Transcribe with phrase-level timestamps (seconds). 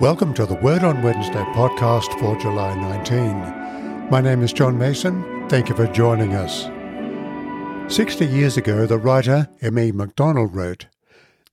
[0.00, 4.08] Welcome to the Word on Wednesday podcast for July 19.
[4.08, 5.46] My name is John Mason.
[5.50, 6.70] Thank you for joining us.
[7.94, 9.92] 60 years ago, the writer M.E.
[9.92, 10.86] MacDonald wrote,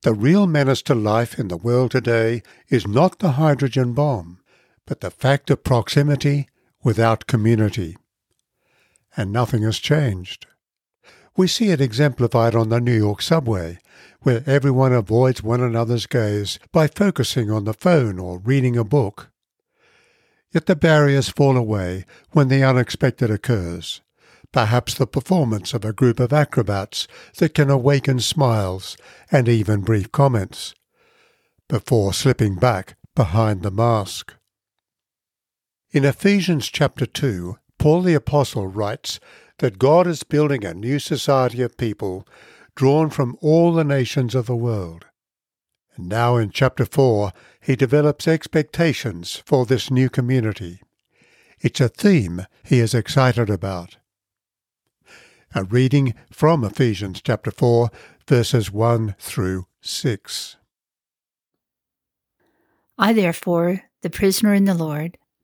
[0.04, 4.40] The real menace to life in the world today is not the hydrogen bomb,
[4.86, 6.48] but the fact of proximity
[6.82, 7.98] without community.
[9.18, 10.48] And nothing has changed.
[11.38, 13.78] We see it exemplified on the New York subway,
[14.22, 19.30] where everyone avoids one another's gaze by focusing on the phone or reading a book.
[20.52, 24.02] Yet the barriers fall away when the unexpected occurs,
[24.52, 27.08] perhaps the performance of a group of acrobats
[27.38, 28.98] that can awaken smiles
[29.32, 30.74] and even brief comments,
[31.70, 34.34] before slipping back behind the mask.
[35.92, 39.20] In Ephesians chapter 2, Paul the Apostle writes
[39.60, 42.28] that God is building a new society of people
[42.76, 45.06] drawn from all the nations of the world.
[45.96, 50.82] And now in chapter 4, he develops expectations for this new community.
[51.60, 53.98] It's a theme he is excited about.
[55.56, 57.90] A reading from Ephesians chapter 4,
[58.28, 60.58] verses 1 through 6.
[63.00, 65.18] I, therefore, the prisoner in the Lord,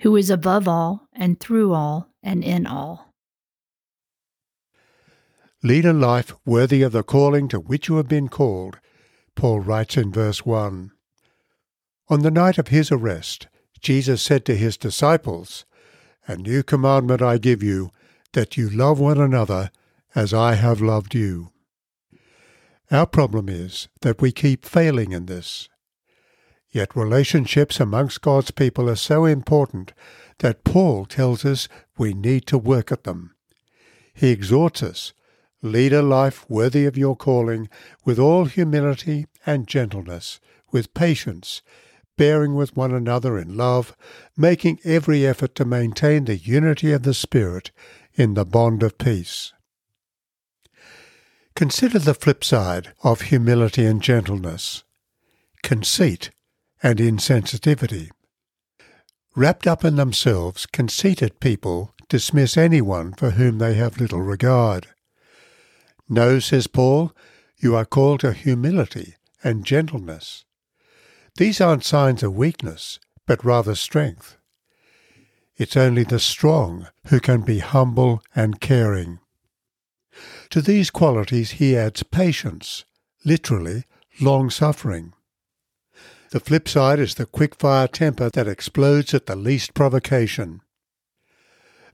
[0.00, 3.14] who is above all and through all and in all.
[5.62, 8.78] Lead a life worthy of the calling to which you have been called,
[9.34, 10.92] Paul writes in verse 1.
[12.08, 13.48] On the night of his arrest,
[13.80, 15.64] Jesus said to his disciples,
[16.28, 17.90] A new commandment I give you,
[18.32, 19.70] that you love one another
[20.14, 21.50] as I have loved you.
[22.90, 25.68] Our problem is that we keep failing in this.
[26.76, 29.94] Yet relationships amongst God's people are so important
[30.40, 33.34] that Paul tells us we need to work at them.
[34.12, 35.14] He exhorts us
[35.62, 37.70] Lead a life worthy of your calling,
[38.04, 40.38] with all humility and gentleness,
[40.70, 41.62] with patience,
[42.18, 43.96] bearing with one another in love,
[44.36, 47.70] making every effort to maintain the unity of the Spirit
[48.12, 49.54] in the bond of peace.
[51.54, 54.84] Consider the flip side of humility and gentleness
[55.62, 56.30] conceit
[56.82, 58.10] and insensitivity.
[59.34, 64.88] Wrapped up in themselves, conceited people dismiss anyone for whom they have little regard.
[66.08, 67.12] No, says Paul,
[67.58, 70.44] you are called to humility and gentleness.
[71.36, 74.36] These aren't signs of weakness, but rather strength.
[75.56, 79.18] It's only the strong who can be humble and caring.
[80.50, 82.84] To these qualities he adds patience,
[83.24, 83.84] literally
[84.20, 85.12] long suffering.
[86.30, 90.60] The flip side is the quick fire temper that explodes at the least provocation.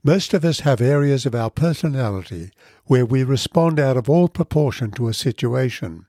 [0.03, 2.51] Most of us have areas of our personality
[2.85, 6.07] where we respond out of all proportion to a situation.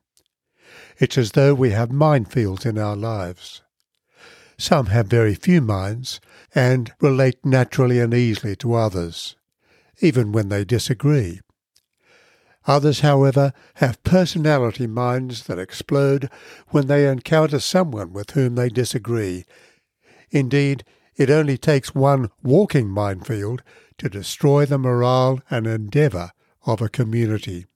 [0.99, 3.63] It's as though we have minefields in our lives.
[4.59, 6.21] Some have very few minds
[6.55, 9.37] and relate naturally and easily to others,
[10.01, 11.41] even when they disagree.
[12.67, 16.31] Others, however, have personality minds that explode
[16.69, 19.45] when they encounter someone with whom they disagree.
[20.31, 20.85] Indeed,
[21.17, 23.63] it only takes one walking minefield
[23.99, 26.33] to destroy the morale and endeavour
[26.67, 27.67] of a community.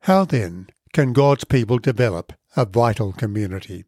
[0.00, 3.84] How then can God's people develop a vital community?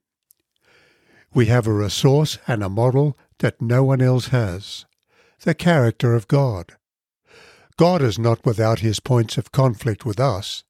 [1.34, 4.86] We have a resource and a model that no one else has
[5.42, 6.76] the character of God.
[7.78, 10.65] God is not without his points of conflict with us,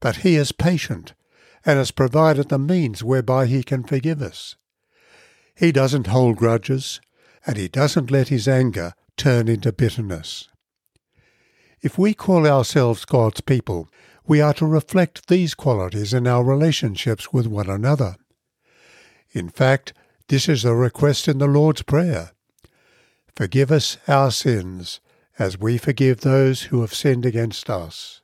[0.00, 1.14] but he is patient
[1.64, 4.56] and has provided the means whereby he can forgive us.
[5.54, 7.00] He doesn't hold grudges,
[7.46, 10.48] and he doesn't let his anger turn into bitterness.
[11.80, 13.88] If we call ourselves God's people,
[14.26, 18.16] we are to reflect these qualities in our relationships with one another.
[19.30, 19.92] In fact,
[20.28, 22.32] this is a request in the Lord's Prayer.
[23.34, 25.00] Forgive us our sins,
[25.38, 28.20] as we forgive those who have sinned against us.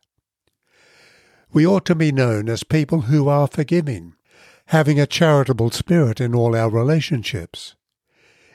[1.53, 4.15] We ought to be known as people who are forgiving,
[4.67, 7.77] having a charitable spirit in all our relationships.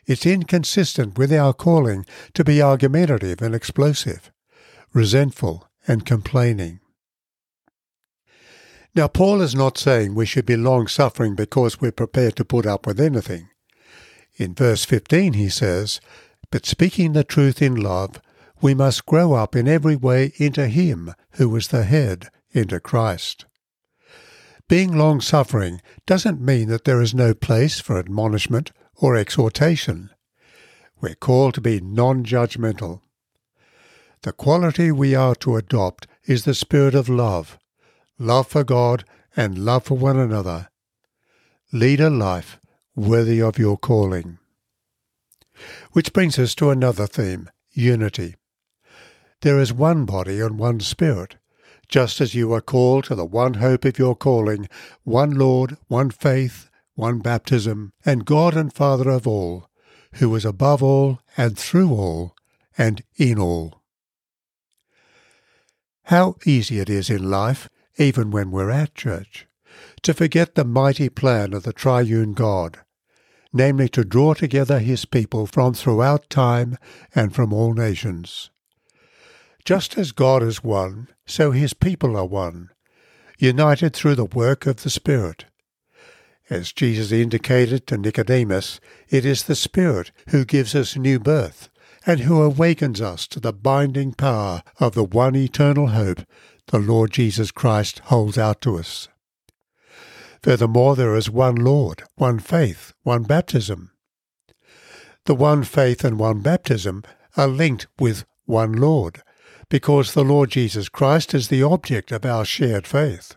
[0.05, 4.31] It's inconsistent with our calling to be argumentative and explosive,
[4.93, 6.79] resentful and complaining.
[8.95, 12.65] Now, Paul is not saying we should be long suffering because we're prepared to put
[12.65, 13.49] up with anything.
[14.35, 16.01] In verse 15 he says,
[16.51, 18.19] But speaking the truth in love,
[18.61, 23.45] we must grow up in every way into Him who is the head, into Christ.
[24.67, 30.09] Being long suffering doesn't mean that there is no place for admonishment or exhortation.
[31.01, 33.01] We're called to be non judgmental.
[34.21, 37.57] The quality we are to adopt is the spirit of love,
[38.19, 39.05] love for God
[39.35, 40.69] and love for one another.
[41.71, 42.59] Lead a life
[42.95, 44.37] worthy of your calling.
[45.93, 48.35] Which brings us to another theme unity.
[49.41, 51.37] There is one body and one spirit,
[51.87, 54.67] just as you are called to the one hope of your calling,
[55.03, 59.69] one Lord, one faith, one baptism, and God and Father of all,
[60.15, 62.35] who is above all and through all
[62.77, 63.81] and in all.
[66.03, 69.47] How easy it is in life, even when we're at church,
[70.01, 72.79] to forget the mighty plan of the triune God,
[73.53, 76.77] namely to draw together his people from throughout time
[77.15, 78.49] and from all nations.
[79.65, 82.69] Just as God is one, so his people are one,
[83.37, 85.45] united through the work of the Spirit.
[86.49, 88.79] As Jesus indicated to Nicodemus,
[89.09, 91.69] it is the Spirit who gives us new birth
[92.05, 96.21] and who awakens us to the binding power of the one eternal hope
[96.67, 99.09] the Lord Jesus Christ holds out to us.
[100.41, 103.91] Furthermore, there is one Lord, one faith, one baptism.
[105.25, 107.03] The one faith and one baptism
[107.35, 109.21] are linked with one Lord,
[109.69, 113.35] because the Lord Jesus Christ is the object of our shared faith.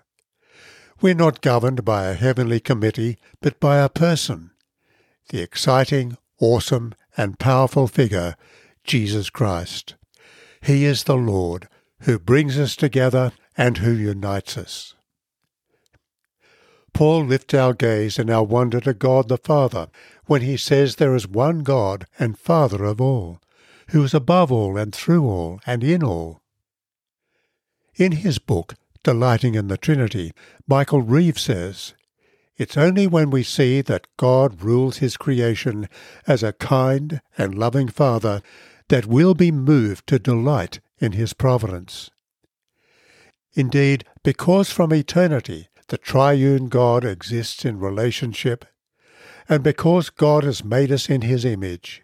[1.00, 4.52] We're not governed by a heavenly committee, but by a person,
[5.28, 8.36] the exciting, awesome, and powerful figure,
[8.84, 9.94] Jesus Christ.
[10.60, 11.68] He is the Lord
[12.02, 14.94] who brings us together and who unites us.
[16.94, 19.88] Paul lifts our gaze and our wonder to God the Father
[20.26, 23.40] when he says there is one God and Father of all,
[23.92, 26.40] who is above all and through all and in all.
[27.94, 28.74] In his book,
[29.04, 30.32] Delighting in the Trinity,
[30.68, 31.94] Michael Reeves says,
[32.56, 35.88] It's only when we see that God rules his creation
[36.26, 38.42] as a kind and loving Father
[38.88, 42.10] that we'll be moved to delight in his providence.
[43.54, 48.64] Indeed, because from eternity the triune God exists in relationship,
[49.48, 52.02] and because God has made us in his image,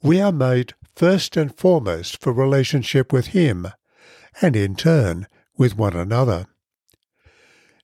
[0.00, 3.66] we are made first and foremost for relationship with Him,
[4.42, 5.26] and in turn
[5.56, 6.44] with one another.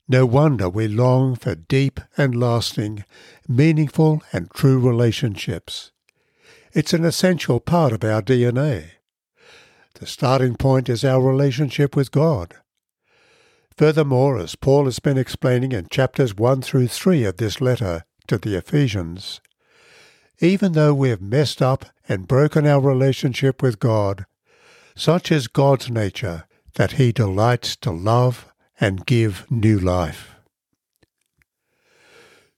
[0.06, 3.06] No wonder we long for deep and lasting,
[3.48, 5.92] meaningful and true relationships.
[6.74, 8.90] It's an essential part of our DNA.
[9.94, 12.56] The starting point is our relationship with God.
[13.78, 18.36] Furthermore, as Paul has been explaining in chapters 1 through 3 of this letter to
[18.36, 19.40] the Ephesians,
[20.40, 24.26] even though we have messed up and broken our relationship with God,
[24.94, 26.44] such is God's nature
[26.74, 30.36] that He delights to love and give new life.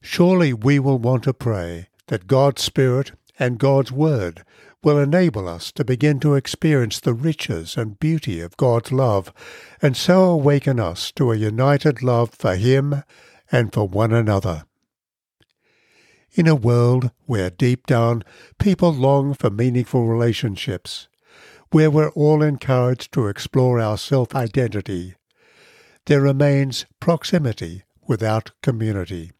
[0.00, 4.44] Surely we will want to pray that God's Spirit and God's Word
[4.82, 9.32] will enable us to begin to experience the riches and beauty of God's love,
[9.82, 13.02] and so awaken us to a united love for Him
[13.50, 14.64] and for one another.
[16.38, 18.22] In a world where deep down
[18.60, 21.08] people long for meaningful relationships,
[21.72, 25.16] where we're all encouraged to explore our self identity,
[26.06, 29.32] there remains proximity without community.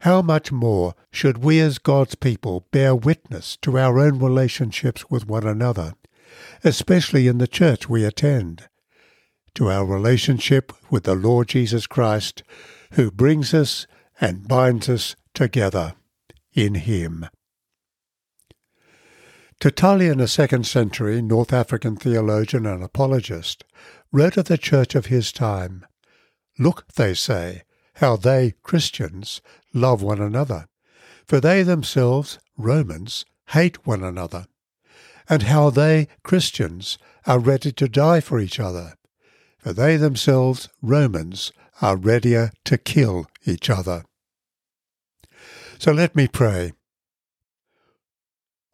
[0.00, 5.26] How much more should we as God's people bear witness to our own relationships with
[5.26, 5.94] one another,
[6.64, 8.68] especially in the church we attend,
[9.54, 12.42] to our relationship with the Lord Jesus Christ,
[12.92, 13.86] who brings us
[14.20, 15.94] and binds us together
[16.52, 17.28] in him.
[19.60, 23.64] Tertullian, a second century North African theologian and apologist,
[24.10, 25.86] wrote of the church of his time
[26.58, 27.62] Look, they say,
[27.94, 29.40] how they, Christians,
[29.72, 30.66] love one another,
[31.26, 34.46] for they themselves, Romans, hate one another,
[35.28, 38.94] and how they, Christians, are ready to die for each other,
[39.58, 41.52] for they themselves, Romans,
[41.82, 44.04] are readier to kill each other.
[45.78, 46.72] So let me pray.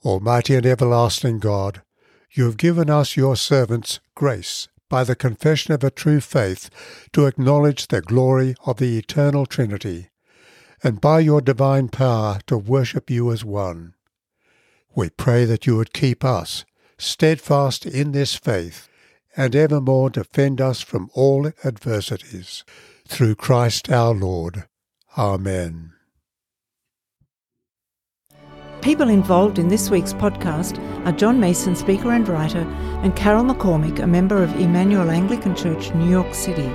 [0.04, 1.82] Almighty and everlasting God,
[2.30, 6.68] you have given us, your servants, grace by the confession of a true faith
[7.12, 10.10] to acknowledge the glory of the eternal Trinity,
[10.82, 13.94] and by your divine power to worship you as one.
[14.94, 16.66] We pray that you would keep us
[16.98, 18.88] steadfast in this faith,
[19.36, 22.64] and evermore defend us from all adversities.
[23.08, 24.64] Through Christ our Lord.
[25.16, 25.92] Amen.
[28.82, 32.62] People involved in this week's podcast are John Mason, speaker and writer,
[33.04, 36.68] and Carol McCormick, a member of Emmanuel Anglican Church, New York City.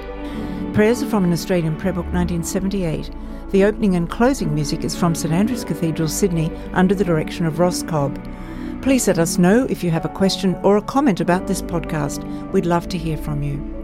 [0.73, 3.11] Prayers are from an Australian prayer book 1978.
[3.49, 7.59] The opening and closing music is from St Andrew's Cathedral, Sydney, under the direction of
[7.59, 8.17] Ross Cobb.
[8.81, 12.23] Please let us know if you have a question or a comment about this podcast.
[12.53, 13.76] We'd love to hear from you.